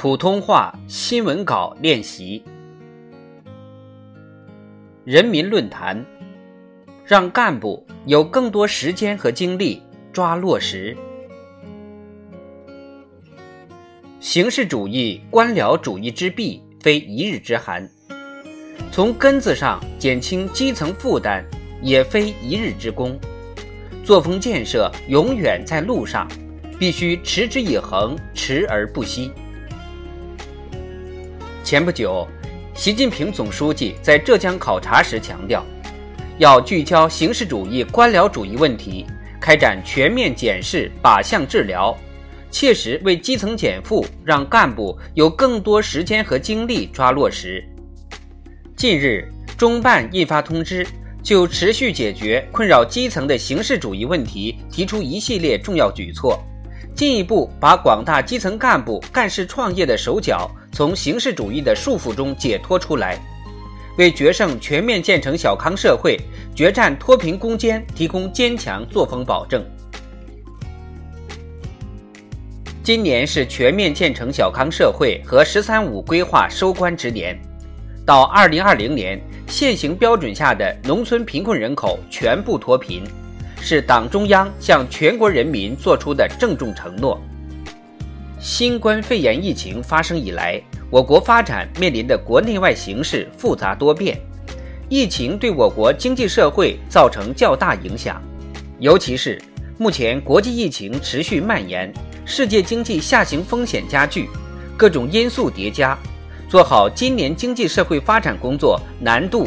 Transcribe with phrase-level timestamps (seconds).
[0.00, 2.42] 普通话新闻稿练习。
[5.04, 6.02] 人民论坛，
[7.04, 10.96] 让干部有更多时间和精力抓落实。
[14.20, 17.86] 形式主义、官僚主义之弊，非一日之寒；
[18.90, 21.44] 从根子上减轻基层负担，
[21.82, 23.20] 也非一日之功。
[24.02, 26.26] 作风建设永远在路上，
[26.78, 29.30] 必须持之以恒，持而不息。
[31.70, 32.26] 前不久，
[32.74, 35.64] 习近平总书记在浙江考察时强调，
[36.38, 39.06] 要聚焦形式主义、官僚主义问题，
[39.40, 41.96] 开展全面检视、靶向治疗，
[42.50, 47.64] 切实为基层减负，让干部有更多时间和精力抓落实。
[48.74, 50.84] 近日，中办印发通知，
[51.22, 56.36] 就持续解决困扰基层的形式主义问题提出一系列重要举措，
[56.96, 60.50] 进一步把广大基层干部干事创业的手脚。
[60.72, 63.18] 从形式主义的束缚中解脱出来，
[63.98, 66.18] 为决胜全面建成小康社会、
[66.54, 69.64] 决战脱贫攻坚提供坚强作风保证。
[72.82, 77.38] 今年是全面建成小康社会和“十三五”规划收官之年，
[78.06, 83.04] 到二零二零年，现行标准下的农村贫困人口全部脱贫，
[83.60, 87.20] 是党中央向全国人民作出的郑重承诺。
[88.40, 94.18] 新冠肺炎疫情发生以来，我国发展面临的国内外形势复杂多变，
[94.88, 98.18] 疫情对我国经济社会造成较大影响。
[98.78, 99.38] 尤其是
[99.76, 101.92] 目前国际疫情持续蔓延，
[102.24, 104.26] 世界经济下行风险加剧，
[104.74, 105.98] 各种因素叠加，
[106.48, 109.46] 做好今年经济社会发展工作难度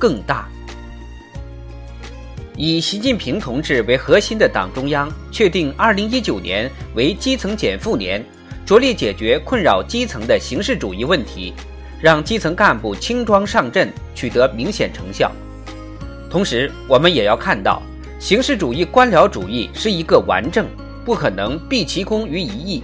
[0.00, 0.48] 更大。
[2.58, 8.24] 以习近平同志为核心的党中央确定2019年为基层减负年，
[8.64, 11.52] 着力解决困扰基层的形式主义问题，
[12.00, 15.30] 让基层干部轻装上阵，取得明显成效。
[16.30, 17.82] 同时，我们也要看到，
[18.18, 20.66] 形式主义、官僚主义是一个顽症，
[21.04, 22.82] 不可能毕其功于一役。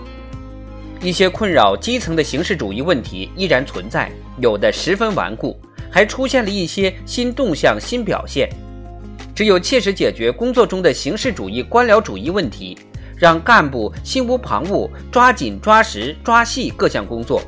[1.00, 5.58] 一些困扰基层的形式主义问题依然存在，有的十分顽固，
[5.90, 8.50] 还出现了一些新动向、新表现。
[9.34, 12.76] 只有切实解决工作中的形式主义、官僚主义问题，
[13.16, 17.42] 让干部心无旁骛，抓紧、抓实、抓细各项工作，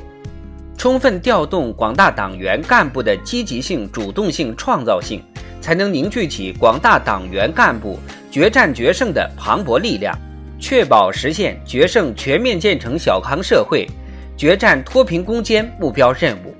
[0.77, 5.21] 充分调动广大党员干部的积极性、主动性、创造性，
[5.61, 7.99] 才能凝聚起广大党员干部
[8.31, 10.17] 决战决胜的磅礴力量，
[10.59, 13.87] 确保实现决胜全面建成小康社会、
[14.35, 16.55] 决战脱贫攻坚目标任务。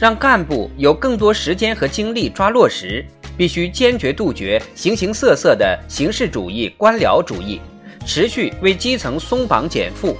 [0.00, 3.04] 让干部有更多时间和精力抓落实，
[3.36, 7.60] 必须坚决杜绝形形色色的形式主义、官僚主义，
[8.06, 10.16] 持续为基层松绑减负。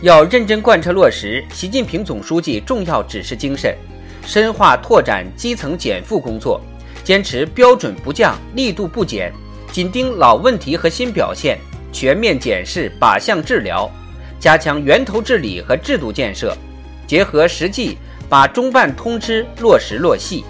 [0.00, 3.76] 要认真贯彻落实习近平总书记重要指示精神，
[4.24, 6.58] 深化拓展基层减负工作，
[7.04, 9.30] 坚持标准不降、力度不减，
[9.70, 11.58] 紧盯老问题和新表现，
[11.92, 13.86] 全面检视、靶向治疗，
[14.40, 16.56] 加强源头治理和制度建设，
[17.06, 17.98] 结合实际。
[18.32, 20.42] 把中办通知落实落细，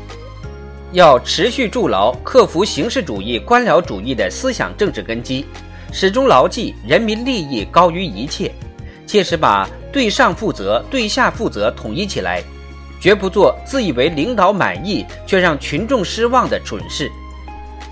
[0.93, 5.45] 要持续筑牢克服形式主义、官僚主义的思想政治根基，
[5.93, 8.53] 始终牢记人民利益高于一切，
[9.05, 12.41] 切实把对上负责、对下负责统一起来，
[13.01, 17.11] 绝不做自以为领导满意却让群众失望的蠢事。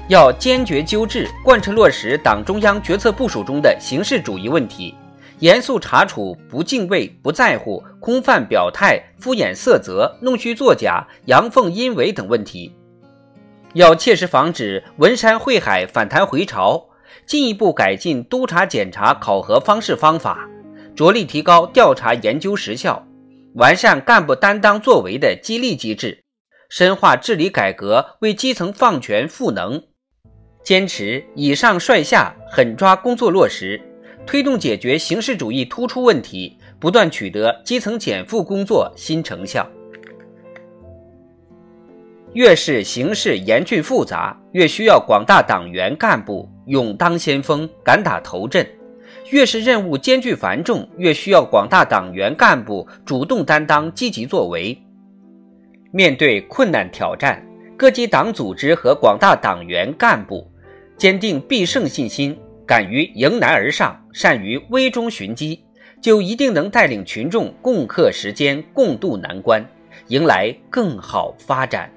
[0.06, 4.94] 要坚决纠治、贯彻落实党中央决策部署中的形式主义问题。
[5.40, 12.74] 严肃查处不敬畏、不在乎、空泛表态、敷衍塞责、弄虚作假、阳奉阴违等问题，
[13.72, 16.86] 要切实防止文山会海、反弹回潮，
[17.24, 20.46] 进一步改进督查检查考核方式方法，
[20.94, 23.02] 着力提高调查研究实效，
[23.54, 26.22] 完善干部担当作为的激励机制，
[26.68, 29.82] 深化治理改革，为基层放权赋能，
[30.62, 33.80] 坚持以上率下，狠抓工作落实。
[34.30, 39.68] 推动解决形式主义突出问题，不断取得基层减负工作新成效。
[42.34, 48.64] 越是形势严峻复杂，越需要广大党员干部勇当先锋、敢打头阵；
[49.30, 54.80] 越是任务艰巨繁重，越需要广大党员干部主动担当、积极作为。
[55.90, 57.44] 面对困难挑战，
[57.76, 60.48] 各级党组织和广大党员干部
[60.96, 62.38] 坚定必胜信心。
[62.64, 65.60] 敢于迎难而上，善于危中寻机，
[66.00, 69.64] 就一定能带领群众共克时艰，共度难关，
[70.08, 71.90] 迎来更好发展。